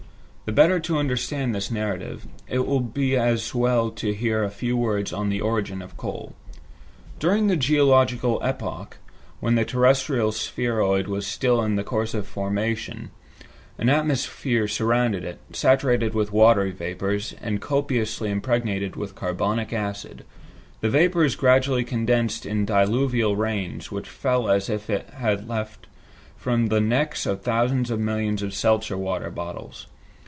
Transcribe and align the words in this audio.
The 0.43 0.53
better 0.55 0.81
to 0.81 0.97
understand 0.97 1.55
this 1.55 1.71
narrative, 1.71 2.27
it 2.45 2.67
will 2.67 2.81
be 2.81 3.15
as 3.15 3.55
well 3.55 3.89
to 3.91 4.13
hear 4.13 4.43
a 4.43 4.49
few 4.49 4.75
words 4.75 5.13
on 5.13 5.29
the 5.29 5.39
origin 5.39 5.81
of 5.81 5.95
coal. 5.95 6.35
During 7.19 7.47
the 7.47 7.55
geological 7.55 8.37
epoch, 8.43 8.97
when 9.39 9.55
the 9.55 9.63
terrestrial 9.63 10.33
spheroid 10.33 11.07
was 11.07 11.25
still 11.25 11.61
in 11.61 11.81
course 11.83 12.13
of 12.13 12.27
formation, 12.27 13.11
a 13.79 13.85
thick 13.85 13.89
atmosphere 13.95 14.67
surrounded 14.67 15.23
it, 15.23 15.39
saturated 15.53 16.13
with 16.13 16.33
watery 16.33 16.71
vapors, 16.71 17.33
and 17.41 17.61
copiously 17.61 18.29
impregnated 18.29 18.97
with 18.97 19.15
carbonic 19.15 19.71
acid. 19.71 20.25
The 20.81 20.89
vapors 20.89 21.37
gradually 21.37 21.85
condensed 21.85 22.45
in 22.45 22.65
diluvial 22.65 23.37
rains, 23.37 23.89
which 23.89 24.09
fell 24.09 24.49
as 24.49 24.69
if 24.69 24.85
they 24.87 25.03
had 25.13 25.47
leapt 25.47 25.87
from 26.35 26.67
the 26.67 26.81
necks 26.81 27.25
of 27.25 27.39
thousands 27.41 27.89
of 27.89 28.01
millions 28.01 28.41
of 28.43 28.53
seltzer 28.53 28.97
water 28.97 29.29
bottles. 29.29 29.87